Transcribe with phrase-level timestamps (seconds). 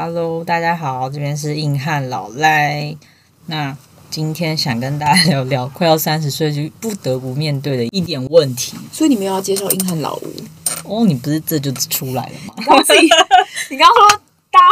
[0.00, 2.94] Hello，大家好，这边是硬汉老赖。
[3.46, 3.76] 那
[4.08, 8.76] 今天想跟大家聊聊快要三十岁就不得不面对的一点问题。
[8.92, 10.34] 所以你们要接受硬汉老吴？
[10.84, 12.54] 哦，你不是这就出来了吗？
[13.68, 14.20] 你刚刚说。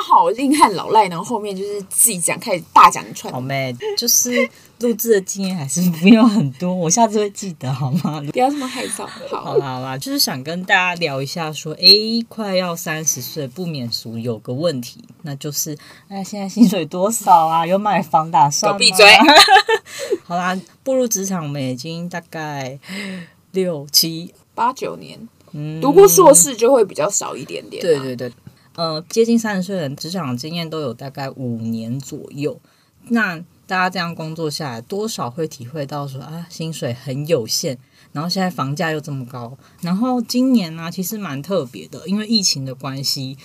[0.07, 3.32] 好，硬汉老赖，然后后面就是自己讲，开始大讲一串。
[3.32, 4.48] 好妹，就是
[4.79, 8.22] 录制的经验还是不用很多，我下次会记得好吗？
[8.32, 9.04] 不要这么害臊。
[9.04, 11.89] 好，好啦好啦，就是想跟大家聊一下，说，哎，
[12.29, 15.76] 快要三十岁，不免俗有个问题，那就是，
[16.07, 17.67] 哎，现在薪水多少啊？
[17.67, 18.79] 有买房打算吗？
[18.79, 19.04] 闭嘴。
[20.23, 22.79] 好啦，步入职场，我们已经大概
[23.50, 25.18] 六七八九年，
[25.50, 27.82] 嗯，读过硕士就会比较少一点点。
[27.82, 28.31] 对对对。
[28.76, 32.61] 呃，接近三十岁的人，职场经验都有大概五年左右。
[33.08, 33.36] 那
[33.67, 37.78] 大家这样工作下来，多少会体会到说啊，薪水很有限，
[38.12, 39.56] 然后现在房价又这么高。
[39.81, 43.36] 然后今年呢、其实蛮特别的，因为疫情的关系，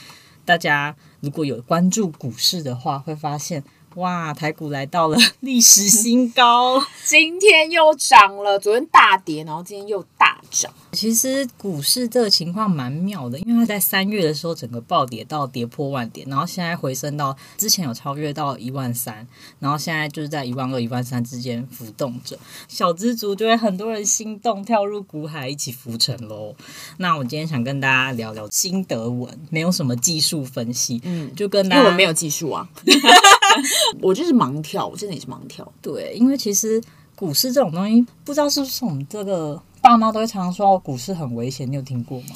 [0.45, 3.63] 大家如果有关注股市的话，会发现。
[3.95, 10.71] 哇，台股来到了 历史新高， 今天又涨了，昨天大跌，然后今天又大涨。
[10.93, 19.25] 其实股市这个情况蛮妙的，因为它在三月的时候整个暴跌到跌破万点，然后现在回升到之前有超越到一万三，
[19.59, 22.37] 然后现在就是在一万二、一万三之间浮动着。
[22.67, 26.55] 小资族就会很多人心动，跳入股海一起浮沉喽。
[26.97, 32.67] 那我今天想跟大家聊聊心得文，没有什么技术分析，嗯，就跟大家因为我没有技术啊。
[34.01, 35.69] 我就是盲跳，我真的也是盲跳。
[35.81, 36.81] 对，因为其实
[37.15, 42.27] 股市这种东西，不知道是不是我们这个爸妈都会常常说股市很危险，你有听过吗？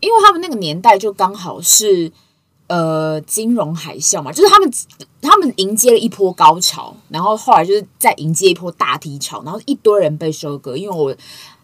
[0.00, 2.12] 因为他们那个年代就刚好是
[2.66, 4.70] 呃金融海啸嘛，就是他们
[5.22, 10.76] 他们迎接了一波高潮，然后后来就是再迎接一波大低潮，然后一堆人被收割。
[10.76, 11.14] 因为我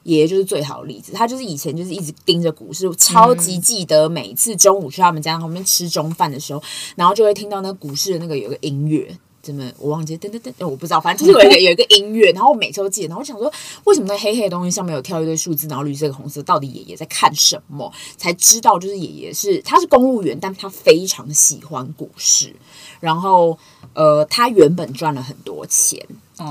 [0.05, 6.63] 爷爷就是最好的例子，他就是以前就是一直盯着股市，超级记得每次中午去他们家旁边吃中饭的时候，
[6.97, 9.17] 然后就会听到那个股市的那个有个音乐。
[9.43, 13.09] 怎么我忘记噔噔噔，我不知道，反正就是有一个 有一个音乐，然后我每次都记得。
[13.09, 13.51] 然后我想说，
[13.85, 17.91] 为什么那黑黑的东西上面有跳一堆数字，然后绿色跟红色，到底爷爷在看什么？
[18.19, 22.55] 才知道，就是爷爷是他是公务员，但他非常喜欢股市。
[23.01, 23.59] 然后
[23.95, 26.07] 呃，他原本赚了很多钱。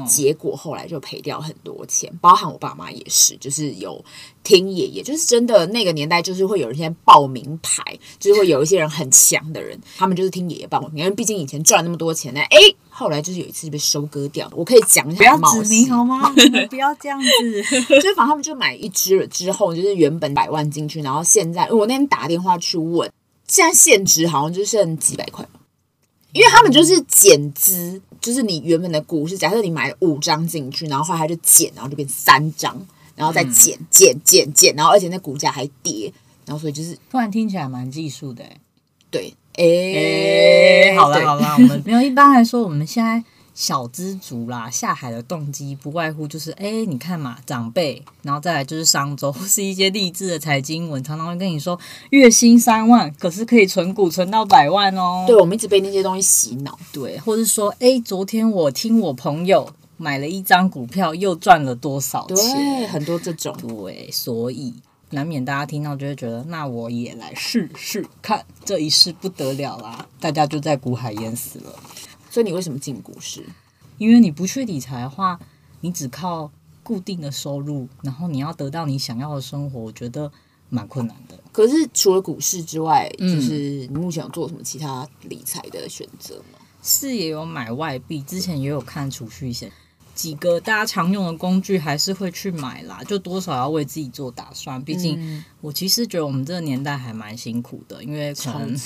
[0.08, 4.04] 结果后来就赔掉很多钱，包含我爸妈也是，就是有
[4.44, 7.84] 听爷爷，就是真的那个年代，就是会有一些报名牌，
[8.20, 12.40] 就是会有一些人很强的人，他们就是听爷爷报名，因为毕竟以前赚那么多钱呢。
[12.50, 12.58] 哎，
[12.90, 16.34] 后来就是有一次就被收割掉，我可以讲一下，不要指名好吗？
[16.70, 23.12] 不要这样子，就是反正他们就买一支了之后，就是原本百万进去，然后现在我那天打电话去问，
[23.48, 25.48] 现在现值好像就剩几百块。
[26.32, 32.80] 因为他们就是减资，就是你原本的股是，假设你买了五张进去，然后后来它就减，然后就变三张，
[33.16, 36.12] 然后再减减减减，然后而且那股价还跌，
[36.46, 38.44] 然后所以就是突然听起来蛮技术的，
[39.10, 39.64] 对，哎、
[40.94, 43.24] 欸，好了好了，我们没有，一般来说我们现在。
[43.60, 51.78] 小资族啦，下海的动机不外乎就是，哎、欸，你看嘛，长辈，然后再来就是商周， 是一些励志的财经文，常常会跟你说，
[52.12, 55.26] 月薪三万，可是可以存股存到百万哦。
[55.28, 62.38] 对，我们一直被那些东西洗脑，对，或者说，哎、欸，昨天我听我朋友买了一张股票，又赚了多少钱？
[62.38, 63.54] 对，很多这种。
[63.58, 64.74] 对，所以
[65.10, 71.76] 难免大家听到就会觉得，那我也来试试看，这一试不得了啦，大家就在股海淹死了。
[72.30, 73.44] 所以你为什么进股市？
[73.98, 75.38] 因为你不去理财的话，
[75.82, 76.50] 你只靠
[76.84, 80.32] 固定的收入，然后你要得到你想要的生活，我觉得
[80.70, 81.38] 蛮困难的。
[81.52, 86.60] 可是除了股市之外，嗯、就是你目前有做什么其他理财的选择吗？
[86.82, 89.70] 是也有买外币，之前也有看储蓄险，
[90.16, 94.82] 几个大家常用的工具还是会去买啦，就多少要为自己做打算。
[94.82, 98.80] 毕竟我其实觉得我们这个年代还蛮辛苦的，因为可能。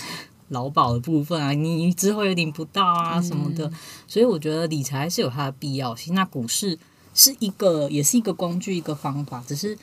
[0.49, 3.73] 劳保的部分啊，你之后有领不到啊什么的，嗯、
[4.07, 6.13] 所以我觉得理财是有它的必要性。
[6.13, 6.77] 那股市
[7.13, 9.77] 是一个，也是一个工具，一个方法，只是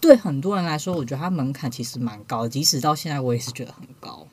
[0.00, 4.26] 对很多人来说，我觉得它门槛其实蛮高的，即使到现在，我也是觉得很高。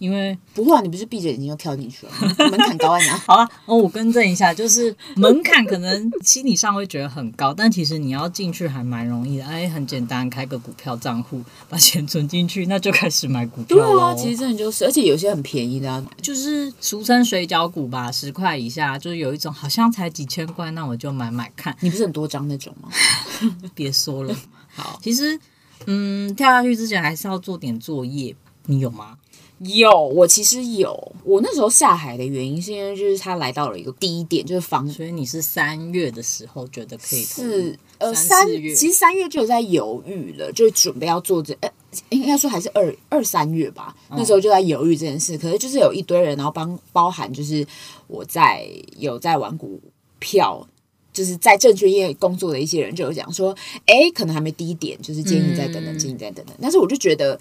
[0.00, 2.12] 因为不会啊，你不是闭着眼睛就跳进去了？
[2.50, 3.18] 门槛高在哪？
[3.28, 13.92] 好了，哦，我更正一下，就是门槛可能心理上会觉得很高，但其实你要进去还蛮容易的，哎，很简单，开个股票账户，把钱存进去，那就开始买股票了。
[13.92, 21.76] 对啊，其实真的就是，而且有些很便宜的啊，就是俗称水饺股吧，十块以下，就是有一种好像才几千块，那我就买买看。
[21.80, 22.88] 你不是很多张那种吗？
[23.74, 24.34] 别说了，
[24.74, 25.38] 好，其实
[25.86, 28.34] 嗯，跳下去之前还是要做点作业，
[28.66, 29.18] 你有吗？
[29.60, 31.12] 有，我其实有。
[31.22, 34.88] 我那时候下海的原因是因为就是他来到了一个低点，就是房。
[34.88, 37.22] 所以你是三月的时候觉得可以？
[37.22, 41.54] 是呃三月，其实三月就有在犹豫了，就准备要做这。
[41.60, 41.70] 哎，
[42.08, 45.36] 应该说还是二二三月吧，那时候就在犹豫这件事。
[45.36, 47.66] 可是就是有一堆人，然后帮包含就是
[48.06, 48.66] 我在
[48.96, 49.78] 有在玩股
[50.18, 50.66] 票，
[51.12, 53.54] 就是在证券业工作的一些人就有讲说，
[53.84, 56.56] 哎，可能还没低点，就是建议再等等，建议再等等。
[56.62, 57.38] 但是我就觉得。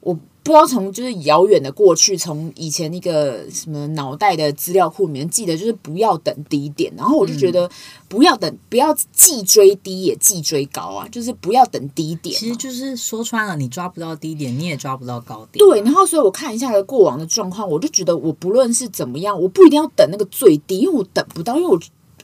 [0.00, 6.90] 我不知道从就是遥远的过去，从以前那个什么脑袋的资料库里面记得，就是不要等低点。
[6.96, 7.70] 然后我就觉得
[8.08, 12.34] 不要等，不要既追低也既追高啊，就是不要等低点。
[12.34, 15.58] 其实就是说穿了，你抓不到低点，你也抓不到高点。
[15.58, 21.78] 对，然后所以我看一下的过往的状况，我就觉得我不论是怎么样，我不一定要等那个最低，因为我等不到，因为我。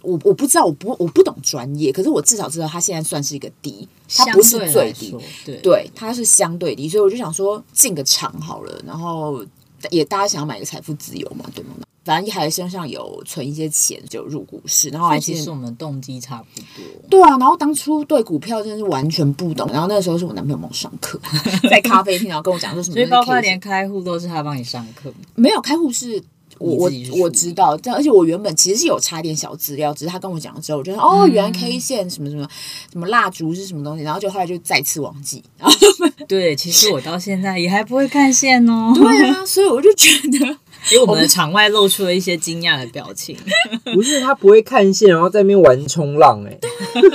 [0.07, 5.13] 我我不知道，我不我不懂专业，可是我至少知道它现在算是一个低，它不是最低，
[5.45, 9.45] 对，对，它是相对低，所以我就想说进个场好了，然后
[9.91, 11.71] 也大家想要买个财富自由嘛，对吗？
[12.05, 21.21] 反正一还身上有存一些钱就入股市，然后还其实我们动机差不多，对啊，然后当初对股票真的是完全不懂，然后那个时候是我男朋友帮我上课，
[21.69, 26.23] 在咖啡厅，然后跟我讲说什么， 所以包括连开户都是他帮你上课，没有开户是。
[26.59, 32.49] 我我我知道，但而且我原本其实是有查一点小资料，只是他跟我讲了之后，我就说哦，原来 K 线什么什么
[32.93, 35.43] 什么蜡烛是什么东西，然后就后来就再次忘记。
[35.59, 35.75] 然后
[36.29, 38.93] 对，其实我到现在也还不会看线哦。
[38.97, 40.59] 对啊，所以我就觉得。
[40.91, 43.37] 因为我们的场外露出了一些惊讶的表情，
[43.93, 46.59] 不是他不会看线，然后在那边玩冲浪哎。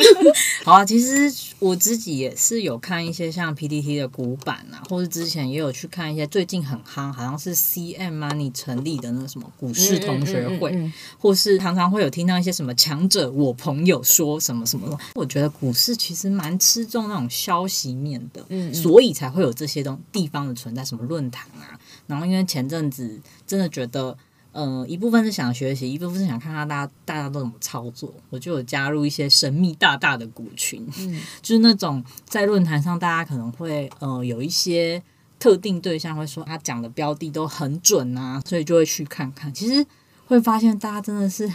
[0.63, 14.98] 好啊，其实我自己也是有看一些像 PTT 的古板啊，或者之前也有去看一些最近很夯，好像是 CM Money 成立的那个什么股市同学会，嗯嗯嗯嗯、或是常常会有听到一些什么强者我朋友说什么什么。
[15.16, 21.80] 我觉得股市其实蛮吃重那种消息面的，所以才会有这些东地方的存在，什么论坛啊。
[22.08, 23.19] 然后因为前阵子
[23.51, 24.18] 真的觉得，
[24.53, 35.03] 呃，一部分是想学习，一部分是想看看大家大家都怎么操作，我就有加入一些神秘大大的股群，嗯， 就是那种在论坛上大家可能会呃有一些
[35.38, 39.53] 特定对象会说他讲的标的都很准啊，所以就会去看看。
[39.53, 39.86] 其实
[40.27, 41.51] 会发现大家真的是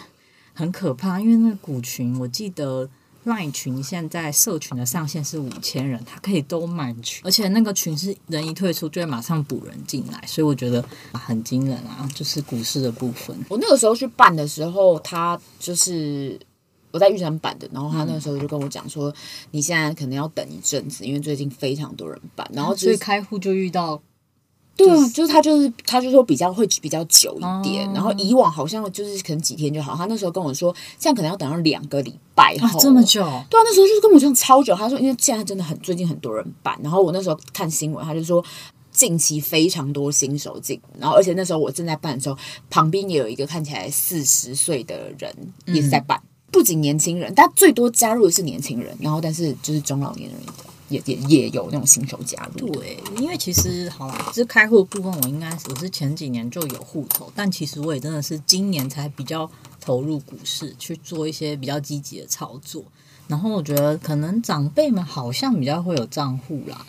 [0.53, 2.91] 很可怕，因为那个股群，我记得。
[3.27, 10.83] LINE 群现在社群的上限是五千人，它可以都满群，而且那个群是人一退出就会马上补人进来，所以我觉得
[11.13, 12.09] 很惊人啊！
[12.15, 13.37] 就是股市的部分。
[13.49, 16.39] 我那个时候去办的时候，他就是
[16.93, 19.15] 我在玉山办的，然后他那个时候就跟我讲说，嗯、
[19.51, 24.01] 你现在可能要等一阵子，因为最近非常多人办，然后、就是、所以开户就遇到。
[24.77, 29.97] 对啊，就是他，就是他，就说比较会比较久一点，然后以往好像就是可能几天就好。
[29.97, 33.23] 他那时候跟我说，现在可能要等到两个礼拜后，这么久？
[33.49, 34.75] 对啊，那时候就是跟我讲超久。
[34.75, 38.45] 他说，因为现在真的很最近很多人办，然后我那时候看新闻，他就说
[38.91, 42.37] 近期非常多新手进，然后而且那时候我正在办的时候，
[42.69, 45.35] 旁边也有一个看起来四十岁的人
[45.67, 46.23] 也是在办，
[46.53, 50.39] 不仅年轻人，但最多加入的是年轻人，然后但是就是中老年人。
[50.41, 59.51] 也也也也有那种新手加入，对，因为其实好啦，这开户的部分我应该我是前几年就有户头，但其实我也真的是今年才比较
[59.81, 62.85] 投入股市去做一些比较积极的操作。
[63.27, 66.87] 然后我觉得可能长辈们好像比较会有账户啦，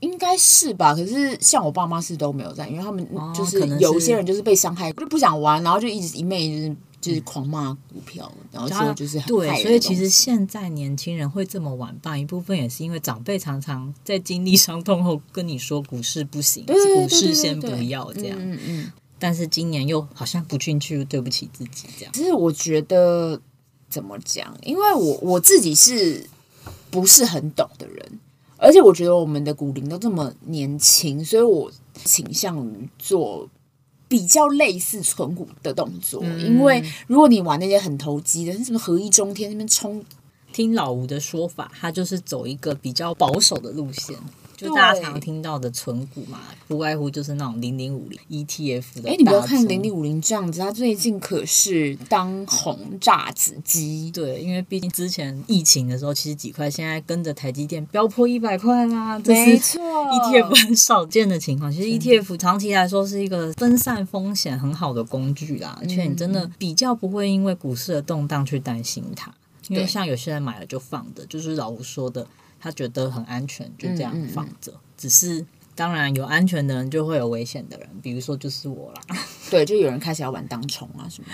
[0.00, 0.94] 应该是吧？
[0.94, 6.76] 可是像我爸妈是都没有在，因为他们就是有些人就是被伤害，就不想玩，然后就一直一昧就是。
[7.00, 18.36] 就是狂骂股票，然后说就是很对，所以其实现在年轻人会这么晚办，一部分也是因为长辈常常在经历伤痛后跟你说股市不行，股市先不要这样。
[18.38, 18.92] 嗯嗯。
[19.18, 22.12] 但是今年又好像不进去，对不起自己这样。
[22.12, 23.40] 其实我觉得
[23.88, 24.54] 怎么讲？
[24.62, 26.26] 因为我我自己是
[26.90, 28.20] 不是很懂的人，
[28.58, 31.72] 而且我觉得我们的股龄都这么年轻，所以我
[32.04, 33.48] 倾向于做。
[34.10, 40.04] 比较类似存股的动作，嗯、因为如果你玩那些很投机的，什么合一中天那边冲，
[40.52, 44.16] 听老吴的说法，他就是走一个比较保守的路线。
[44.60, 49.10] 就大家常听到的存股嘛，不外乎就是那种零零五零 ETF 的。
[49.10, 54.10] 哎，你不要看零零五零这样子，它最近可是当红炸子鸡。
[54.10, 59.18] 对，因为毕竟之前疫情的时候七十几块，现在跟着台积电飙破一百块啦。
[59.20, 61.72] 没错， ETF 很少见的情况。
[61.72, 69.32] 其实 ETF 长期来说是一个分散风险很好的工具啦，而且你真的比较不会因为股市的动荡去担心它，
[69.68, 72.26] 因为像有些人买了就放的，就是老吴说的。
[72.60, 74.70] 他觉得很安全，就这样放着。
[74.72, 79.00] 嗯嗯、只是当然有安全的人就会有危险的人，比如说就是我啦。
[79.50, 81.28] 对，就有人开始要玩当冲啊什么。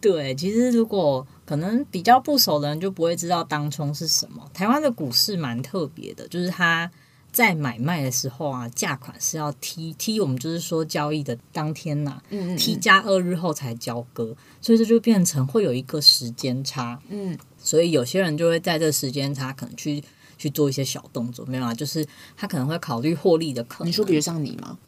[0.00, 4.48] 对，其实如果可能比较不熟的人就不会知道当冲是什么。
[4.54, 6.88] 台湾的股市蛮特别的，就是他
[7.32, 17.00] 在买卖的时候啊，价款是要 T T，我们就是说交易的当天呐、啊，嗯嗯嗯，T 加二日后才交割，所以这就变成会有一个时间差。
[17.08, 20.04] 嗯，所以有些人就会在这时间差可能去。
[20.38, 23.88] 去做一些小动作，没有啊，就是他可能会考虑获利的可能。
[23.88, 24.78] 你说，比如像你吗？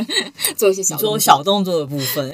[0.56, 2.32] 做一些小做小动作的部分，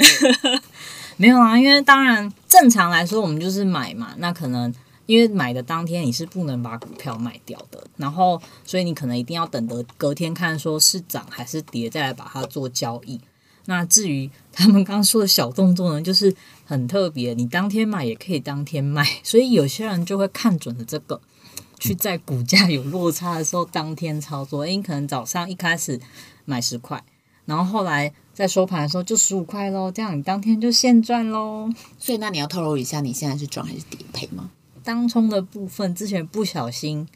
[1.17, 4.73] 没有啊，因为当然正常来说，我们就是买嘛，那可能。
[5.07, 13.21] 因为买的当天你是不能把股票卖掉的，然后所以你可能一定要等得隔天看说是涨还是跌，再来把它做交易。
[13.67, 21.21] 那至于他们刚刚说的小动作呢，就是很特别，你当天买也可以当天卖，所以有些人就会看准了这个，
[21.79, 24.67] 去在股价有落差的时候当天操作。
[24.67, 26.01] 因为可能早上一开始
[26.45, 27.03] 买十块，
[27.45, 31.71] 然后后来在收盘的时候就十五块喽，这样你当天就现赚喽。
[31.99, 34.51] 所以那你要透露一下，你现在是赚还是跌赔吗？
[34.83, 37.09] 当冲的部分，之前不小心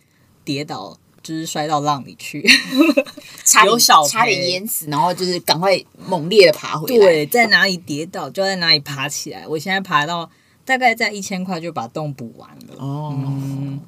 [0.44, 2.44] 跌倒，就是摔到浪里去，
[3.46, 6.96] 差点有小差点淹死，然后就是赶快猛烈的爬回来。
[6.96, 9.46] 对，在哪里跌倒就在哪里爬起来。
[9.46, 10.28] 我现在爬到
[10.64, 12.74] 大概在一千块就把洞补完了。
[12.78, 13.80] 哦、嗯，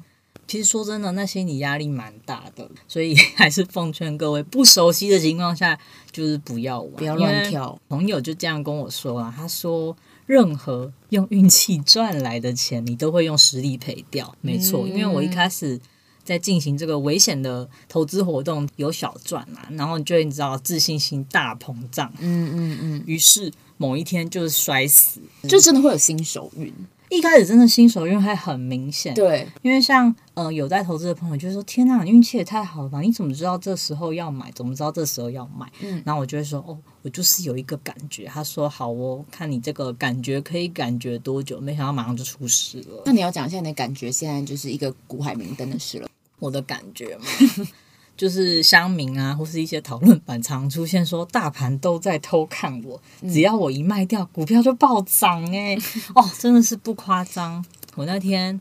[0.47, 5.79] 其实说真的，那心理压力蛮大的，所以还是奉劝各位不熟悉的情况下，
[6.11, 7.79] 就是不要玩，不要乱跳。
[7.89, 9.95] 朋友就这样跟我说啊，他说。
[10.25, 14.33] 任何用运气赚来的钱，你都会用实力赔掉。
[14.39, 15.77] 没错，因为我一开始
[16.23, 22.09] 在进行这个危险的投资活动，有小赚嘛，然后你就会知道自信心大膨胀。
[22.19, 26.73] 嗯嗯嗯，于是某一天就是摔死，就真的会有新手运。
[27.13, 33.01] 一开始真的新手运还很明显，对，因为像呃有在投资的朋友就说：“天哪，你运气也太好了吧？
[33.01, 34.51] 你怎么知道这时候要买？
[34.53, 43.03] 怎么知道这时候要买？”嗯，然后我就会说：“哦，我就是有一个感觉。”他说：“好哦，看你这个感觉可以感觉多久？”没想到马上就出事了。
[43.05, 46.09] 那你要讲一下你的感觉，现在就是一个股海明灯的事了。
[46.39, 47.25] 我的感觉嘛。
[48.15, 55.77] 就是乡民啊，或是一些讨论版常出现说，大盘都在偷看我，只要我一卖掉，股票就暴涨哎、欸！
[56.13, 57.63] 哦，真的是不夸张。
[57.95, 58.59] 我那天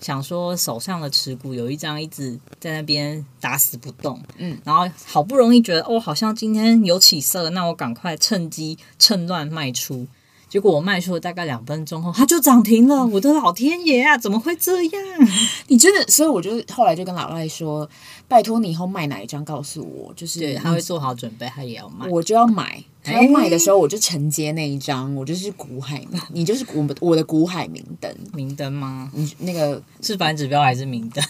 [0.00, 10.06] 想说，手上的持股有一张一直在那边打死不动，嗯，然后好不容易觉得哦，好像今天有起色，那我赶快趁机趁乱卖出。
[10.52, 13.06] 结果我卖出了大概两分钟后，它就涨停了。
[13.06, 15.02] 我的老天爷啊，怎么会这样？
[15.68, 17.88] 你真的，所以我就后来就跟老赖说，
[18.28, 22.84] 拜托你以后卖哪一张，告诉我，就是对他会做好准备，他也要卖，我就要买。
[23.02, 26.04] 他要卖的时候，我就承接那一张，我就是股海，
[26.34, 29.10] 你就是我我的股海明灯，明灯吗？
[29.14, 31.24] 你那个是反指标还是明灯？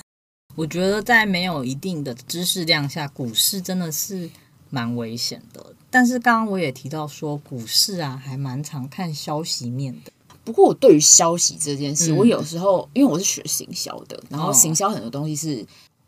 [0.57, 4.29] 我觉得在没有一定的知识量下，股市真的是。
[4.75, 10.11] 蛮危险的，但是刚刚我也提到说，股市啊还蛮常看消息面的。
[10.43, 15.65] 不过我对于消息这件事，嗯、我有时候因为我是学行销的，然后行销很多东西是。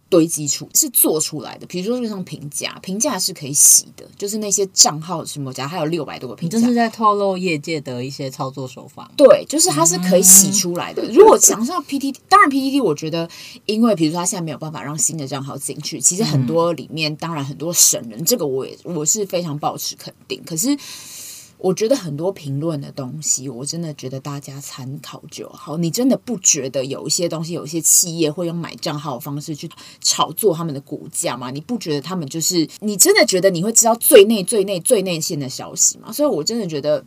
[0.08, 9.10] 堆积出是做出来的，比如说就像评价，评价是可以洗的，就是那些账号什么，假如还有六百多个评价，你这是在透露业界的一些操作手法。
[9.16, 11.02] 对，就是它是可以洗出来的。
[11.02, 13.28] 嗯、如果想象 PTT，当然 PTT，我觉得，
[13.66, 20.42] 因为比如说他现在没有办法让新的账号进去，其实很多里面，当然很多神人，嗯、这个我也我是非常保持肯定。
[20.44, 20.76] 可是。
[21.58, 25.78] 我觉得很多评论的东西，我真的觉得大家参考就好。
[25.78, 29.68] 你真的不觉得有一些东西，有一些企业会用买账号的方式去
[30.00, 31.50] 炒作他们的股价吗？
[31.50, 32.68] 你不觉得他们就是？
[32.80, 36.12] 你真的觉得你会知道最内、最内、最内线的消息吗？
[36.12, 37.02] 所以我真的觉得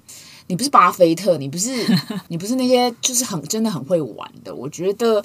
[0.48, 1.72] 你不是巴菲特，你不是
[2.30, 4.56] 你不是那些就是很真的很会玩的。
[4.56, 5.24] 我觉得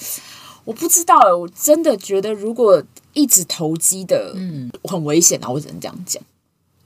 [0.64, 2.83] 我不知道，我真的觉得如果
[3.14, 5.49] 一直投机的，嗯，很危险啊！
[5.49, 6.23] 我只能这样讲，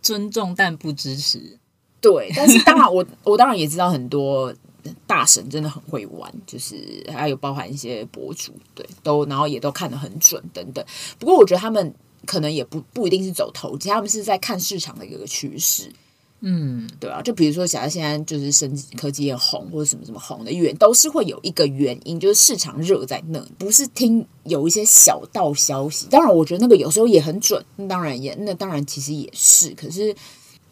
[0.00, 1.59] 尊重但不支持。
[2.00, 4.55] 对，但是当然我，我我当然也知道很多
[5.07, 10.85] 大神真的很会玩，就是还有包含一些博主，对，都然后也都看得很准等等。
[11.19, 11.93] 不过我觉得他们
[12.25, 15.91] 可能也不不一定是走投机，他们是在看市场的一个趋势。
[16.41, 26.07] 嗯，对啊，就比如说，假如现在就是生科技也红或者什么什么红的原都是会有一个原因，就是市场热在那，不是听有一些小道消息。
[26.11, 30.15] 当然，我觉得那个有时候也很准，当然也那当然其实也是，可是。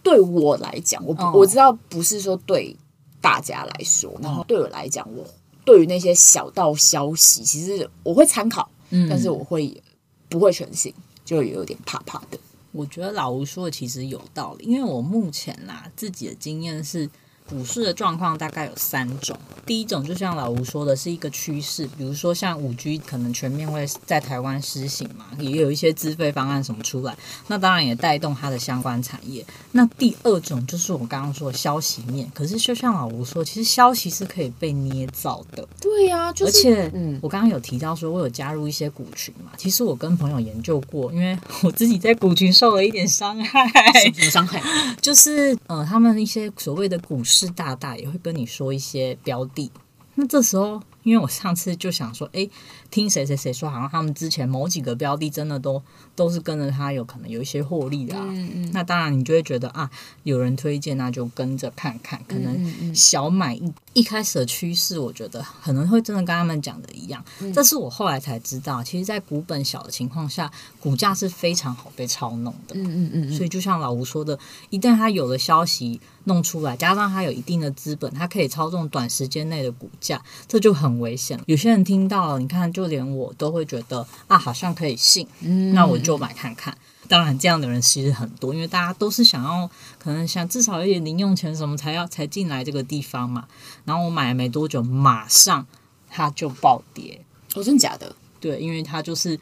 [0.05, 1.35] 对我来讲，我、oh.
[1.35, 2.77] 我知道不是说对
[3.21, 5.27] 大家来说，然后对我来讲，我
[5.65, 9.83] 对于那些小道消息，其实我会参考，嗯，但是我会
[10.29, 10.95] 不会全信，
[11.25, 12.39] 就有点怕怕的。
[12.71, 17.11] 我觉得老吴说的其实有道理，因为我目前啦自己的经验是。
[17.47, 19.37] 股市的状况大概有三种，
[19.67, 27.15] 第一种就像老吴说的是一个趋势，比如说像五 G 可能全面会在台湾施行嘛，也有一些资费方案什么出来，
[27.49, 29.45] 那当然也带动它的相关产业。
[29.73, 35.69] 那第二种就是我刚刚说的消息面，可是就像老吴说，其实消息是可以被捏造的。
[35.79, 43.69] 对呀、啊，就是、而且嗯，我刚刚有提到说我有加入一些股群嘛，其实我跟朋友研究过，因为 我自己在股群受了一点伤害，
[44.17, 44.63] 什么伤害？
[45.03, 47.34] 就是呃，他们一些所谓的股市。
[47.35, 49.71] 是大大也会跟你说一些标的，
[50.15, 52.49] 那这时候因为我上次就想说，哎，
[52.91, 55.83] 听谁谁谁说，好像他们之前某几个标的真的都
[56.15, 58.25] 都是跟着他，有可能有一些获利的啊。
[58.29, 58.71] 嗯嗯。
[58.73, 59.91] 那当然，你就会觉得啊，
[60.23, 67.25] 有人推荐，那就跟着看看，可能小买一一开始的趋势，我觉得可能会真的跟他们讲的一样。
[67.53, 72.75] 这是我后来才知道，其实，在股本小的情况下，股价是非常好被操弄的。
[72.75, 73.33] 嗯嗯嗯。
[73.33, 74.39] 所以就像老吴说的，
[74.71, 81.41] 一旦他有了消息弄出来，加上他有一定的资本，他可以操纵短时间内的股价，这就很危险。
[81.47, 86.77] 有些人听到了，你看，就连我都会觉得啊，好像可以信，嗯，那我就买看看。
[87.09, 89.69] 当然，这样的人其实很多，因为大家都是想要，
[89.99, 93.47] 可能想至少有点零用钱什么才要才进来这个地方嘛。
[93.85, 95.67] 然后我买了没多久，马上
[96.11, 97.25] 它就暴跌。
[97.55, 98.15] 哦，真的假的？
[98.39, 99.41] 对，因为它就是。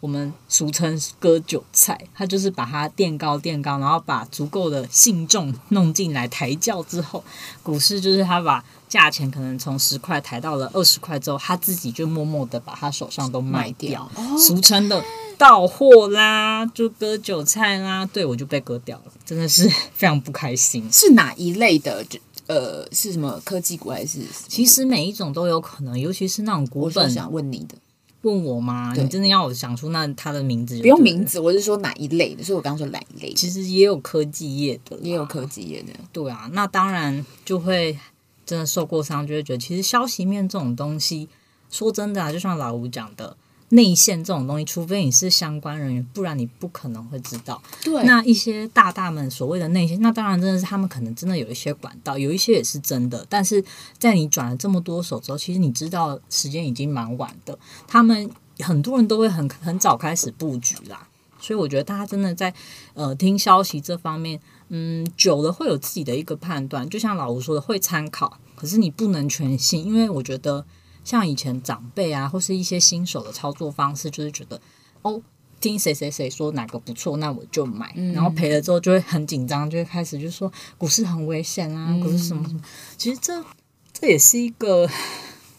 [0.00, 7.22] 我们俗称割韭菜，它就是把它垫高垫高，然后把足够的信众弄进来抬轿之后，
[7.62, 15.04] 股市就是它把价钱可能从十块抬到了二十块之后，他自己就默默的把他手上都卖掉，卖掉俗称的
[15.40, 18.04] 倒货啦，就割韭菜啦。
[18.04, 20.86] 对，我就被割掉了，真的是 非常不开心。
[20.92, 22.04] 是哪一类的？
[22.46, 24.20] 呃，是什么科技股还是？
[24.48, 27.04] 其实每一种都有可能，尤其是那种股本。
[27.06, 27.74] 我想问你的。
[28.20, 28.92] 问我吗？
[28.94, 30.78] 你真的要我想出那他的名字？
[30.80, 32.44] 不用名字，我是说哪一类的。
[32.44, 35.94] 所以我刚刚说哪一类，其实也有科技业的，也有科技业的。
[36.12, 37.98] 对啊，那当然就会
[38.44, 41.30] 真的受过伤，就会觉得其实消息面这种东西，
[41.70, 43.34] 说真的啊，就像老吴讲的。
[43.70, 47.62] 内线这种东西，除非你是相关人员，不然你不可能会知道。
[47.84, 53.24] 对，那一些大大们所谓的内线，那当然真的是他们可能真的有一些管道，有一些也是真的。
[53.28, 53.64] 但是
[53.96, 57.56] 在你转了这么多手之后，其实你知道时间已经蛮晚的。
[57.86, 61.06] 他们很多人都会很很早开始布局啦，
[61.38, 62.52] 所以我觉得大家真的在
[62.94, 66.88] 呃听消息这方面，嗯，久了会有自己的一个判断。
[66.88, 70.66] 就像老吴说的，会参考，可是你不能全信，因为我觉得。
[71.04, 74.60] 像以前长辈啊，或是一些新手的操作方式，就是觉得
[75.02, 75.20] 哦，
[75.60, 82.60] 听谁谁谁说哪个不错，那我就买，嗯、然后赔了之后就会很紧张，就会开始就说股市很危险啊，股市什么什么。
[82.96, 83.44] 其实这
[83.92, 84.88] 这也是一个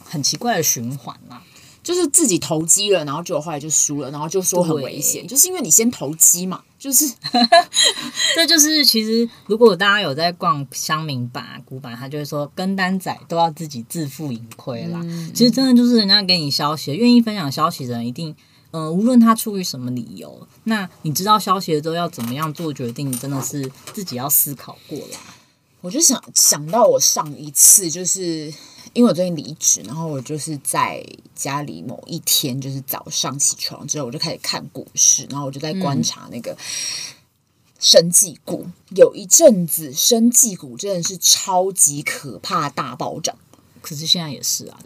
[0.04, 1.44] 很奇怪的循环啦。
[1.84, 7.06] 就是自己投机了，然后结果后来就输了，然后就说很危险，就是因为你先投机嘛，就是，
[8.34, 15.00] 这就是其实如果大家有在逛乡民版、啊、股版，他就会说跟单仔都要自己自负盈亏啦。
[15.04, 18.36] 嗯、其实真的就是人家给你消息，愿意分享消息的人一定，
[18.72, 25.20] 嗯、呃，无论他出于什么理由，那你知道消息了之后要怎么样做决定，真的是自己要思考过啦。
[25.82, 28.52] 我就想想到我上一次就是。
[28.94, 36.58] 因为我最近离职，然后我就是在家里某一天，就是早上起床之后，我就开始看股市，然后我就在观察那个
[37.80, 38.66] 生技股。
[38.66, 43.38] 嗯、有一阵子，生技股真的是超级可怕，大暴涨。
[43.82, 44.80] 可是现在也是啊，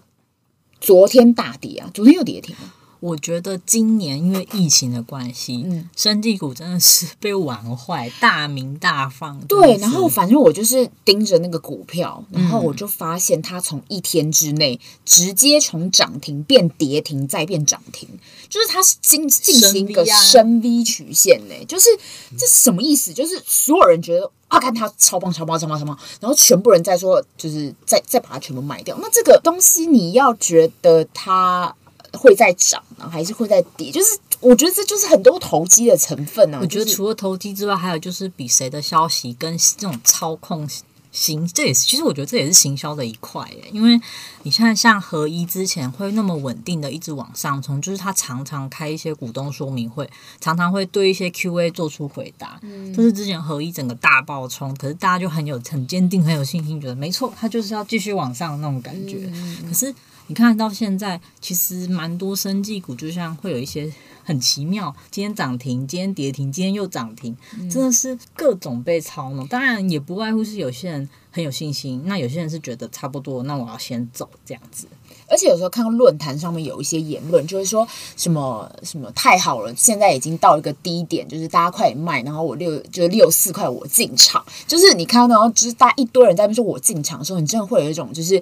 [0.79, 2.73] 昨天大跌啊，昨天又跌停了。
[3.05, 9.39] 我觉得今年因为疫情的关系，嗯，生技股真的是被玩坏，大鸣大放。
[9.41, 18.09] 对，然后反正我就是盯着那个股票，然后我就发现它从一天之内直接从涨停变跌停，再变涨停，
[18.49, 21.87] 就是它是进进行一个升 V 曲线呢，就是
[22.35, 23.13] 这什么意思？
[23.13, 28.97] 就是所有人觉得啊，看它超棒超棒超棒超棒，然后全部人在说，就是再再把它全部卖掉。
[28.99, 31.75] 那这个东西你要觉得它。
[32.15, 33.91] 会在涨呢，还是会在跌？
[33.91, 36.61] 就是我觉得这就是很多投机的成分呢、啊。
[36.61, 40.67] 我觉得除了投机之外，还有就是比谁的消息跟这种操控
[41.11, 43.63] 行，这也是其实我觉得这也是行销的一块耶。
[43.71, 43.99] 因为
[44.43, 50.09] 你看，像合一之前会那么稳定的一直往上冲，就是他常常开一些股东说明会，
[50.41, 52.59] 常常会对一些 Q&A 做出回答。
[52.63, 59.19] 嗯，就是之前合一整个大爆冲，可是大家就很有很坚定、很有信心，觉得没错，他就是要继续往上那种感觉。
[59.33, 59.95] 嗯、可是。
[60.27, 63.91] 你看到现在，其实蛮多生技股，就像会有一些
[64.23, 67.35] 很奇妙，今天涨停，今天跌停，今天又涨停，
[67.69, 69.47] 真的是各种被操弄。
[69.47, 74.87] 当然，也不外乎是有些人很有信心，那有些人是觉得差不多，那我要先走这样子。
[75.29, 88.41] 而且有时候看到论坛上面有一些言论，就是说什么什么太好了，现在已经到一个低点，就是大家快点卖，然后我六就是六四块我进场，就是你看到然后就是大家一堆人在那边说我进场的时候，你真的会有一种就是。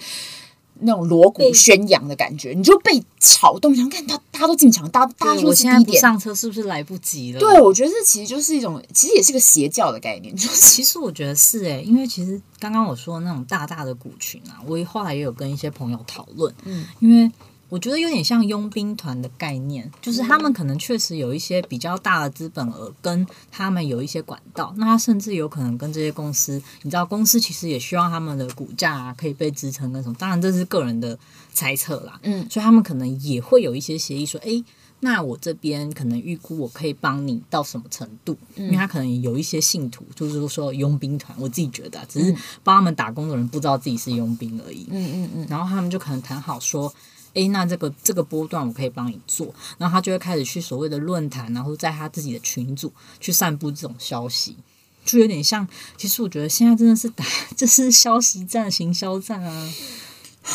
[0.80, 7.40] 那种锣鼓宣扬的感觉，你就被吵动，想看他，大家都进场，大家大家说是低点，上车是不是来不及了？
[7.40, 10.36] 对，我觉得这其实就是一种，其实也是个邪教的概念。
[10.36, 17.32] 就是其实我觉得是哎、欸，因为其实刚刚我说的那种大大的股群啊，我后来也有跟一些朋友讨论，嗯，因为
[17.74, 31.18] 我觉得有点像佣兵团的概念，就是他们可能确实有一些比较大的资本额，跟他们有一些管道，那他甚至有可能跟这些公司，你知道，公司其实也希望他们的股价啊可以被支撑跟什么，当然这是个人的
[31.52, 34.64] 猜测啦，嗯，所以他们可能也会有一些协议说，诶，
[35.00, 46.94] 那我这边可能预估我可以帮你到什么程度，因为他可能有一些信徒，就是说佣兵团，我自己觉得只是帮他们打工的人不知道自己是佣兵而已，嗯嗯嗯，然后他们就可能谈好说。
[47.34, 54.56] 诶，那这个这个波段我可以帮你做，然后他就会开始去所谓的论坛，然后在他自己的群组去散布这种消息，
[55.04, 55.68] 就有点像。
[55.98, 57.26] 其实我觉得现在真的是打，
[57.58, 59.74] 这是消息战、行销战啊，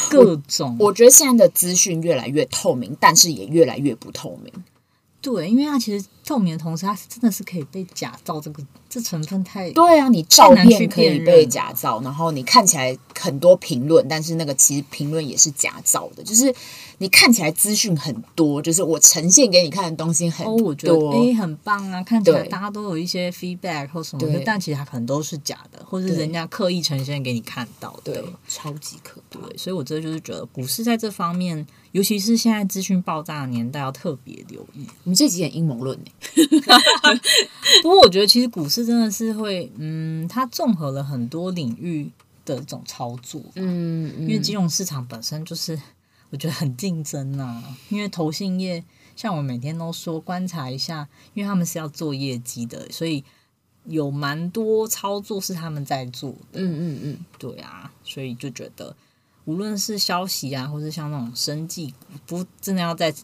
[0.08, 0.86] 各种我。
[0.86, 4.52] 我觉得现在的资讯越来越透明，但是也越来越不透明。
[5.20, 8.38] 对，因为它其实透明的同时，它真的是可以被假造。
[8.38, 16.22] 这个这成分太对啊，你照片可以被假造，然后你看起来很多评论，但是那个其实评论也是假造的。
[16.22, 16.54] 就是
[16.98, 29.40] 你看起来资讯很多，就是我呈现给你看的东西很多，哦、我觉得哎很棒啊，看起来大家都有一些 feedback 或什么的，但其实它可能都是假的，或是人家刻意呈现给你看到的，对，超级可怕。
[29.40, 31.66] 对，所以我这就是觉得股市在这方面。
[31.92, 34.86] 尤其是现在资讯爆炸的年代，要特别留意。
[35.04, 36.04] 我们这几点阴谋论呢？
[37.83, 42.11] 不过我觉得其实股市真的是会，嗯，它综合了很多领域
[42.44, 43.40] 的这种操作。
[43.54, 45.81] 嗯，嗯，因为金融市场本身就是
[46.31, 47.76] 我觉得很竞争呐、啊。
[47.88, 48.83] 因为投信业，
[49.16, 53.24] 像我每天都说观察一下，因为他们是要做业绩的，所以
[53.85, 56.61] 有蛮多操作是他们在做的。
[56.61, 58.96] 嗯嗯嗯，对啊，所以就觉得。
[59.44, 61.94] 无论是消息啊，或是像那种生计，
[62.26, 63.14] 不真的要在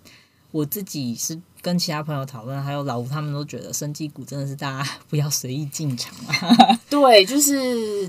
[0.52, 6.78] 我自己是跟其他朋友讨论，还有老吴他们都觉得生技股真的是大家 不要随意进场啊。
[6.90, 8.06] 对，就是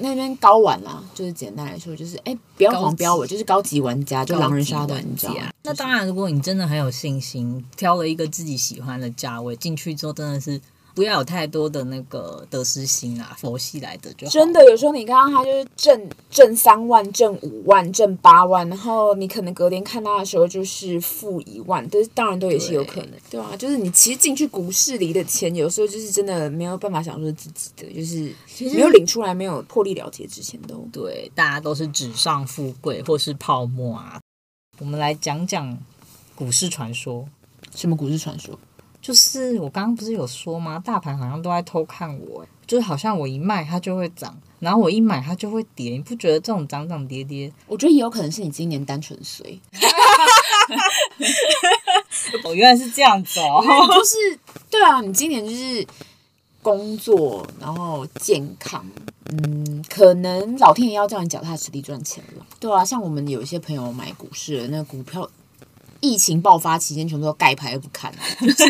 [0.00, 5.30] 那边高玩啦，就是简单来说，就是哎，不要黄标我，就是高级玩家，就狼人杀的玩家。
[5.62, 10.60] 那当然，如果你真的很有信心，挑了一个自己喜欢的价位进去之后，真的是。
[10.96, 14.30] 不要有太多的那个得失心啊，佛系来的就好。
[14.30, 23.54] 真的，有时候你看到他就是挣挣三万、挣五万、挣八万，然后你可能隔天看他的时候就是负一万，但是当然都也是有可能，对啊？
[23.58, 28.34] 就是你其实进去股市里的钱，有时候就是真的没有办法享受自己的，就是
[28.74, 34.18] 没有领出来、没有破例了结之前都对，大家都是纸上富贵或是泡沫啊。
[34.78, 35.78] 我们来讲讲
[36.34, 37.28] 股市传说，
[37.74, 38.58] 什么股市传说？
[39.06, 40.82] 就是我刚刚不是有说吗？
[40.84, 45.92] 大盘好像都在偷看我，就是好像我一卖它就会涨，然后我一买它就会跌。
[45.92, 47.52] 你不觉得这种涨涨跌跌？
[47.68, 49.60] 我觉得也有可能是你今年单纯衰。
[52.42, 53.62] 我原来是这样子哦，
[53.94, 54.16] 就是
[54.68, 55.86] 对啊，你今年就是
[56.60, 58.84] 工作，然后健康，
[59.26, 62.44] 嗯，可能老天爷要叫你脚踏实地赚钱了。
[62.58, 65.30] 对啊，像我们有一些朋友买股市的那个股票。
[66.00, 68.64] 疫情爆发期间，全部都盖牌都不看，就是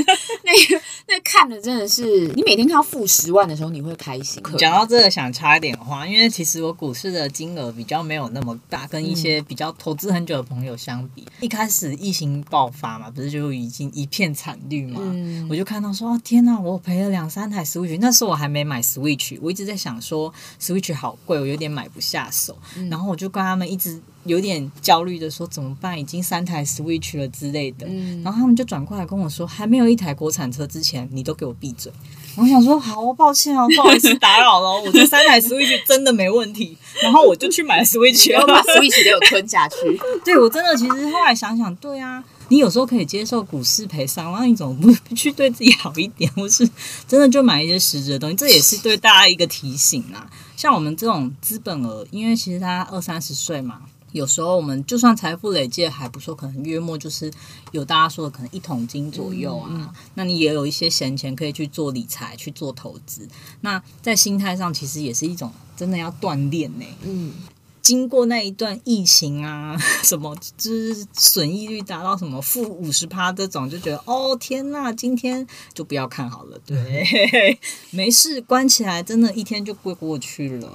[0.44, 4.42] 那个那看的真的是，你每天看到负十万的时候，你会开心。
[4.58, 24.00] 讲到这个，想插一点话，因为其实我股市的金额比较没有那么大，跟一些比较投资很久的朋友相比，嗯、一开始疫情爆发嘛，不是就已经一片惨绿嘛，嗯、我就看到说，哦天哪，我赔了两三台 Switch，那时候我还没买 Switch，我一直在想说 Switch 好贵，我有点买不下手，嗯、然后我就跟他们一直。
[24.26, 25.98] 有点焦虑的说怎么办？
[25.98, 31.90] 已经三台 Switch 了之类的，嗯、然后他们就转过来跟我说，还没有一台国产车之前，你都给我闭嘴。
[32.36, 34.82] 我想说好，抱歉哦，不好意思打扰了。
[34.82, 39.76] 我这三台 Switch 真的没问题，然后我就去买 Switch， 然后把 Switch 给我吞下去。
[40.22, 46.30] 对，我真的其实后来想想，对啊，你有时候可以接受股市赔伤，那你怎么不去对自己好一点？
[46.34, 46.68] 或是
[47.08, 50.28] 真的就买一些实质的东西，这也是对大家一个提醒啊。
[50.56, 53.80] 像我们这种资本额，因为其实他二三十岁嘛。
[54.16, 57.30] 有时候我们就算财富累积还不错，可能月末就是
[57.72, 59.68] 有大家说的可能一桶金左右啊。
[59.70, 63.28] 嗯、那你也有一些闲钱可以去做理财、去做投资。
[63.60, 66.86] 那在心态上其实也是一种真的要锻炼呢。
[67.02, 67.34] 嗯，
[67.82, 76.58] 经过那一段疫情啊，什么就是损益率达到什么负五十趴这种，就觉得哦天呐，今天就不要看好了。
[76.64, 77.58] 对，
[77.92, 80.72] 没事，关起来，真的一天就过过去了。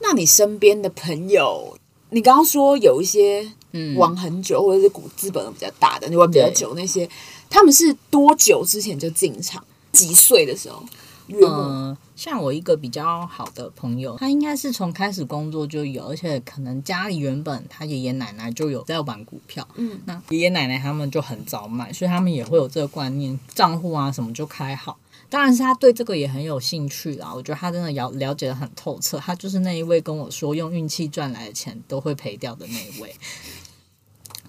[0.00, 1.76] 那你身边的朋友？
[2.14, 3.44] 你刚刚说有一些
[3.96, 7.08] 玩很久，或者是股资本比较大的，你玩比较久那些，
[7.50, 9.62] 他们是多久之前就进场？
[9.90, 10.82] 几岁的时候？
[11.28, 24.98] 嗯、呃，像我一个比较好的朋友，他应该是从开始工作就有，而且可能家里原本他爷爷奶奶就有在玩股票，嗯，那爷爷奶奶他们就很早买，所以他们也会有这个观念，账户啊什么就开好。
[25.30, 29.18] 当然是他对这个也很有兴趣啦，我觉得他真的了了解的很透彻。
[29.18, 33.12] 他就是那一位跟我说用运气赚来的钱都会赔掉的那一位。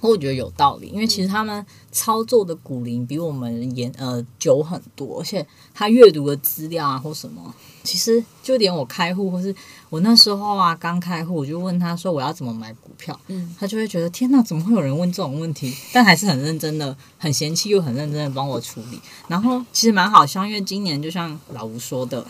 [0.01, 7.41] 我觉得有道理，因为其实他们操作的股龄比我们严呃久很多，而且他阅读的资料啊或什么，
[7.83, 9.55] 其实就连我开户或是
[9.89, 15.73] 我那时候啊刚开户，我就问他说我要怎么买股票，嗯，他就会觉得天哪，怎么会有人问这种问题？
[15.91, 18.99] 但还是很认真的，很嫌弃又很认真的帮我处理。
[19.27, 22.23] 然后其实蛮好笑，因为今年就像老吴说的。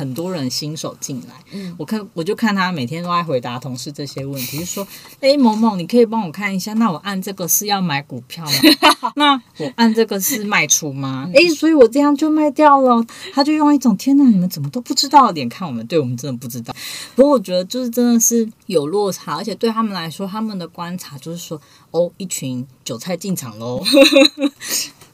[0.00, 4.86] 很多人新手进来，嗯，我看我就看他每天都在回答同事这些问题，就说
[5.20, 9.12] ：“哎，某某，你可以帮我看一下，那我按这个是要买股票吗？
[9.16, 11.28] 那我按这个是卖出吗？
[11.34, 16.74] 哎，所以我这样就卖掉了。”他就用一种“天哪，你们怎么都不知道”的脸看我们，对我们真的不知道。
[17.14, 21.60] 不过我觉得就是真的是有落差，而且对他们来说，他们的观察就是说
[21.92, 23.84] ：“哦，一群韭菜进场喽。”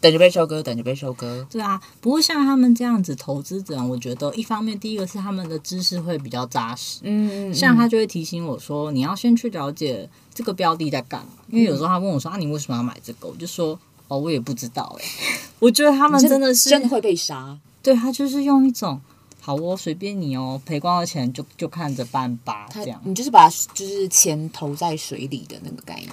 [0.00, 1.46] 等着被收割，等着被收割。
[1.50, 7.00] 对啊，不过像他们这样子投资者，我觉得一方面，第一个是他们的知识会比较扎实。
[7.02, 11.28] 嗯，嗯，像他就会提醒我说，你要先去了解这个标的在干嘛。
[11.48, 13.28] 因为有时候他问我说啊，你为什么要买这个？
[13.28, 13.78] 我就说
[14.08, 15.04] 哦，我也不知道哎。
[15.58, 17.58] 我觉得他们真的是真的会被杀。
[17.82, 19.00] 对，他就是用一种
[19.40, 22.66] 好哦，随便你哦，赔光了钱就就看着办吧。
[22.72, 26.10] 这样，你就是把就是钱投在水里的那个概念。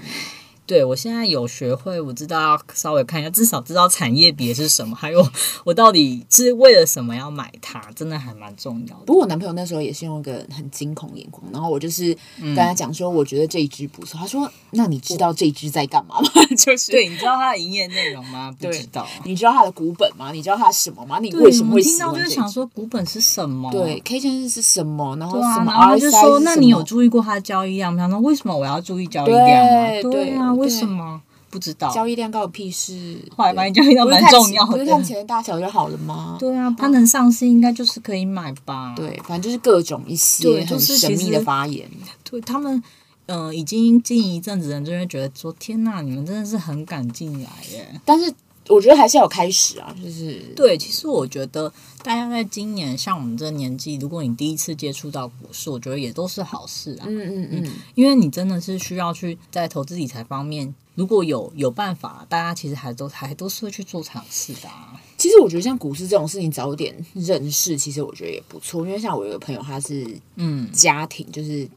[0.65, 5.26] 对，我现在有学会，我知道要稍微看一下，至少知道产业别是什么，还有
[5.63, 9.06] 我到底是为了什么要买它，真的还蛮重要的。
[9.06, 14.17] 不过我男朋友那时候也是用一个很惊恐眼光，然后我就是跟他讲说，我觉得这一支不错。
[14.17, 18.56] 嗯、他说：“那你知道这一支在干嘛吗？” 就是对，你知道它的营业内容吗？
[18.60, 19.06] 不知道。
[19.26, 20.32] 你知道它的股本吗？
[20.32, 21.19] 你知道它什么吗？
[21.19, 23.71] 你为什么会听到就想说股本是什么？
[23.71, 25.15] 对，K 线是是什么？
[25.17, 25.71] 然后什么？
[25.71, 29.88] 然后就说：“那你有注意过它的交易量吗？”他说：“为什么我要注意交易量啊？
[30.02, 31.22] 对，对啊，为什么？”
[31.54, 33.16] 不知道交易量高有屁事？
[33.38, 36.36] 后来发现交易量蛮重要的，不是看钱的大小就好了吗？
[36.39, 38.96] 对啊，它能上市应该就是可以买吧？
[38.96, 41.88] 对，反正就是各种一些很神秘的发言。
[42.24, 42.82] 对他们，
[43.28, 48.34] 嗯、呃，已经经营一阵子的人就会觉得说：“天哪，你们真的是很敢进来耶！”但是
[48.69, 50.78] 我觉得还是要有开始啊，就是对。
[50.78, 51.71] 其实我觉得
[52.02, 57.06] 大家在今年像我们这个年纪，如果你第一次接触到股市，我觉得也都是好事啊。
[57.08, 60.73] 嗯嗯嗯，因为你真的是需要去在投资理财方面。
[60.95, 64.93] 如果有有办法，大家其实还都还都是会去做尝试的啊。
[65.17, 68.86] 其实我觉得像股市这种事情，早点认识，其实我觉得也不错。
[68.86, 71.67] 因为像我有个朋友，他是嗯家庭，就是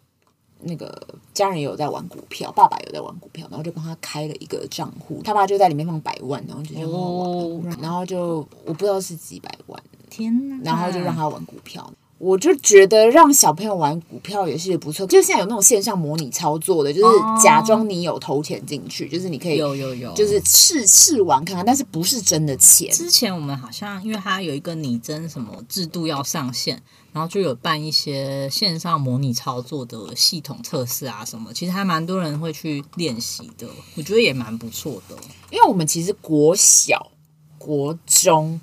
[0.61, 7.11] 那个家人也有在玩股票，爸爸有在玩股票，然后就帮他开了一个账户，他爸就在里面放百万，然后就很好
[7.69, 11.93] 玩，然后就我不知道是几百万，天呐，然后就让他玩股票。
[12.19, 22.91] 我就觉得让小朋友玩股票也是不错，就现在有那种线上模拟操作的，就是假装你有投钱进去，就是你可以有有有，就是试试玩看看，但是不是真的钱。
[22.91, 35.15] 之前我们好像因为它有一个拟真什么制度要上线，然后就有办一些线上模拟操作的系统测试啊什么，其实还蛮多人会去练习的，我觉得也蛮不错的。
[35.51, 37.13] 因为我们其实国小、
[37.59, 38.59] 国中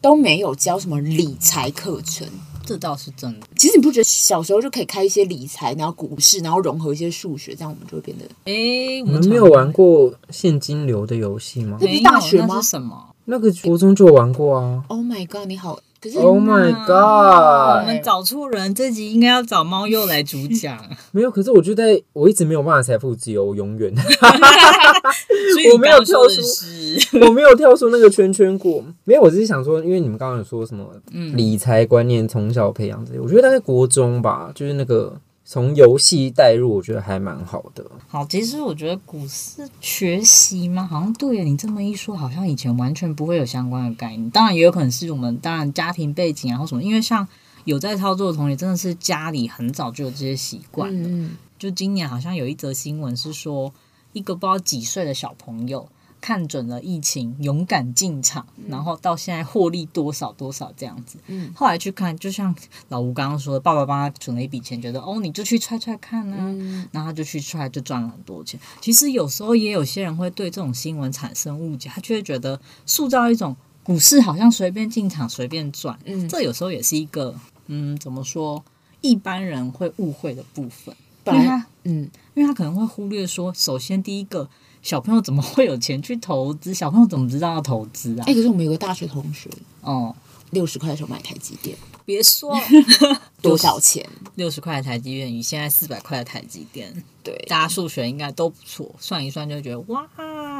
[0.00, 2.28] 都没有教什么理财课程。
[2.66, 3.46] 这倒是真的。
[3.56, 8.24] 其实你不觉得小时候就可以开一些理财，然后股市，然后融合一些数学，这样我们就会变得……
[8.44, 11.78] 哎，我们没有玩过现金流的游戏吗？
[11.80, 12.46] 那不是大学吗？
[12.50, 13.14] 那是什么？
[13.26, 14.84] 那个国中就玩过啊。
[14.88, 15.46] Oh my god！
[15.46, 15.80] 你好。
[16.18, 17.82] Oh my god！
[17.82, 20.78] 我们找错人，这集应该要找猫又来主讲。
[21.12, 23.92] 没有，可是我觉得我一直没有办法财富自由，永远。
[25.72, 28.84] 我没有跳出， 我没有跳出那个圈圈过。
[29.04, 30.86] 没有，我只是想说，因为你们刚刚有说什么
[31.34, 35.18] 理财观念从小培养这些，我觉得大概国中吧，就是那个。
[35.48, 37.88] 从游戏带入，我觉得还蛮好的。
[38.08, 44.28] 好，其实我觉得股市学习嘛，好像对你这么一说，好像以前完全不会有相关的概念。
[44.30, 47.26] 当然，也有可能是我们当然家庭背景啊或什么，因为像
[47.64, 51.08] 有在操作的同学，真的是家里很早就有这些习惯的。
[51.08, 51.36] 嗯。
[51.56, 53.72] 就今年好像有一则新闻是说，
[54.12, 55.88] 一个不知道几岁的小朋友。
[56.20, 61.18] 看准了疫情，勇敢进场，然后到现在获利多少多少这样子。
[61.26, 62.54] 嗯，后来去看，就像
[62.88, 68.58] 老吴刚刚说的，爸爸帮他存了一笔钱，觉得哦，你就去踹踹看啊，嗯、然后他就去踹，就赚了很多钱。
[68.80, 75.98] 其实有时候也有些人会对这种新闻产生误解，他就会觉得塑造一种股市好像随便进场随便赚。
[76.04, 77.34] 嗯，这有时候也是一个
[77.66, 78.64] 嗯，怎么说，
[79.00, 80.94] 一般人会误会的部分。
[81.26, 84.48] 因为他嗯，因为他可能会忽略说，首先第一个。
[84.86, 86.72] 小朋友怎么会有钱去投资？
[86.72, 88.22] 小朋友怎么知道要投资啊？
[88.24, 90.14] 哎、欸，可是我们有个大学同学，哦，
[90.50, 92.56] 六十块的时候买台积电，别说
[93.42, 94.08] 多少钱？
[94.36, 96.94] 六十块的台积电与现在四百块的台积电，
[97.24, 100.06] 对，大家数学应该都不错，算一算就觉得哇，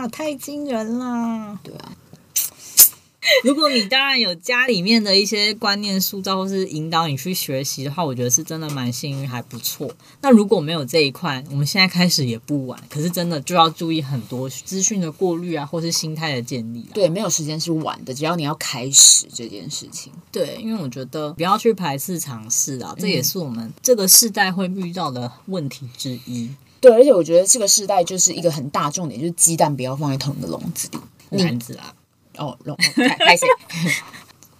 [0.09, 1.57] 太惊人啦。
[1.63, 1.93] 对啊，
[3.45, 9.91] 如果你当然有家里面的一些观念塑造，或是引导你去学习的话，我觉得是真的蛮幸运，还不错。
[10.23, 12.81] 那如果没有这一块，我们现在开始也不晚。
[12.89, 16.95] 可是真的就要注意很多资讯的过滤啊，或是心态的建立啊。
[16.95, 20.13] 对，没有时间是晚的，只要你要开始这件事情。
[20.31, 26.51] 对，因为我觉得不要去排斥尝试啊，这也是我们这个世代会遇到的问题之一。
[26.81, 30.99] 对，而且我觉得这个世代就是一个很大重点，就是鸡蛋不要放在同一个笼子里。
[31.31, 31.93] 篮子啊，
[32.37, 33.45] 哦，笼开开始。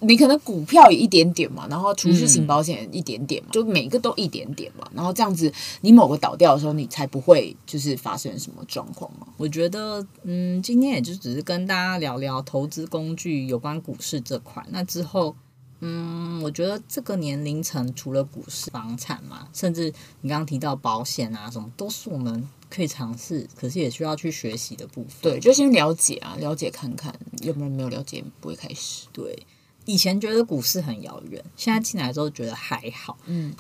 [0.01, 9.27] 你可能股票也一点点嘛，然后储蓄型保险也一点点嘛，嗯、就每个都一点点嘛，然后这样子，你某个倒掉的时候，你才不会就是发生什么状况嘛。
[9.39, 14.63] 我觉得，嗯，今天也就只是跟大家聊聊投资工具有关股市这块。
[14.69, 15.35] 那之后，
[15.81, 25.11] 嗯，我觉得这个年龄层除了股市、房产嘛，甚至你刚刚提到保险啊什么，都是我们可以尝试，可是也需要去学习的部分。
[25.23, 29.07] 对，就先了解啊，了解看看，有没有没有了解不会开始。
[29.13, 29.47] 对。
[29.85, 33.17] 以前觉得股市很遥远，现在进来之后觉得还好。
[33.27, 33.55] 嗯，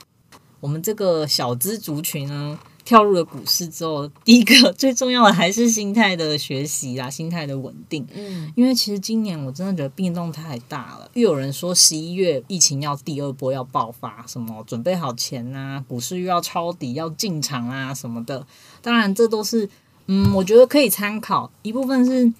[0.59, 8.07] 我们这个小资族群呢，跳入了股市之后，第一个 最重要的还是心态的学习啦，心态的稳定。
[8.15, 18.47] 嗯，因为其实今年我真的觉得变动太大了，又有人说十一月疫情要第二波要爆发，什么准备好钱啊，股市又要抄底要进场啊什么的。
[18.81, 19.69] 当然，这都是
[20.07, 22.33] 嗯，我觉得可以参考一部分是，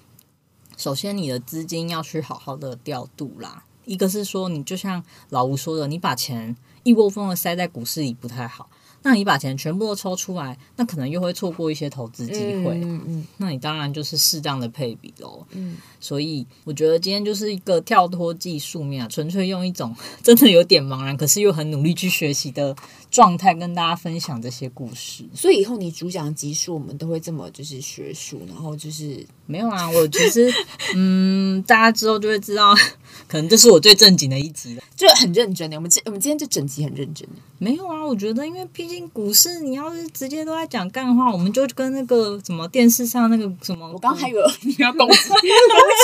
[0.77, 3.65] 首先你的资金要去好好的调度啦。
[3.83, 8.69] 一个是说，你就像老吴说的，你把钱一窝蜂的塞在股市里不太好。
[9.03, 12.33] 那你把钱全部都抽出来，那可能又会错过一些投资机
[12.63, 12.79] 会。
[12.81, 15.45] 嗯嗯，那你当然就是适当的配比喽。
[15.51, 22.75] 嗯，所以我觉得今天就是一个跳脱技术面啊，纯粹用一种 真的有点茫然，可是又很努力去学习的
[23.09, 25.23] 状态，跟大家分享这些故事。
[25.33, 29.89] 所以以后你主讲集数，我们都会这么就是学术，然后就是没有啊。
[29.89, 30.53] 我其实
[30.95, 32.75] 嗯，大家之后就会知道，
[33.27, 35.75] 可能这是我最正经的一集了，就很认真的。
[35.75, 37.35] 我们今我们今天这整集很认真的。
[37.59, 45.39] 没有啊，我觉得因为毕竟股市，你要是直接都在讲干话，我们就跟那个什么电视上那个什么，我刚还以为 你要攻击攻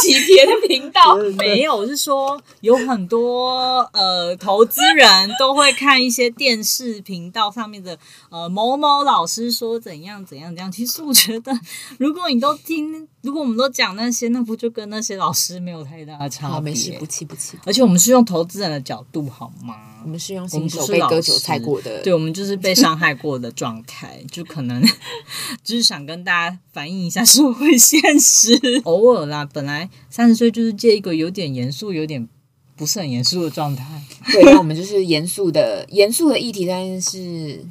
[0.01, 7.95] 击别的频道，没有，我是说有很多呃投资人都会看一些电视频道上面的
[8.31, 10.71] 呃某某老师说怎样怎样怎样。
[10.71, 11.51] 其实我觉得，
[11.99, 16.53] 如果你都听，如果我们都讲那些，那不就跟那些老师没有太大的差别？
[16.53, 17.57] 好，没事，不气不气。
[17.65, 19.75] 而且我们是用投资人的角度，好吗？
[20.03, 24.79] 我们是用新手被割韭菜过的，对，我们就是被伤害过的状态， 就可能
[25.63, 28.53] 就是想跟大家反映一下社会现实。
[28.85, 32.29] 偶尔啦，本来三十岁就是借一个有点严肃、有点
[32.75, 33.99] 不是很严肃的状态。
[34.31, 37.65] 对，那我们就是严肃的、严肃的议题，但是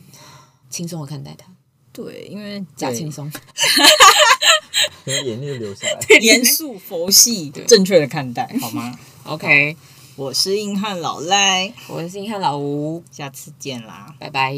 [0.68, 1.46] 轻松的看待它。
[1.92, 3.30] 对，因为假轻松，
[5.06, 6.18] 眼泪流下来。
[6.20, 8.98] 严肃佛系，正确的看待，好吗？
[9.24, 9.76] OK。
[10.14, 14.52] 我是硬汉老赖，我是硬汉老吴，下次见啦，拜拜。